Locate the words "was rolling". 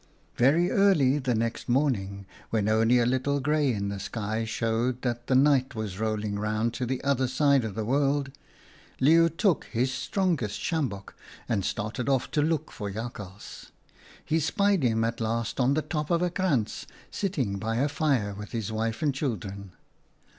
5.75-6.39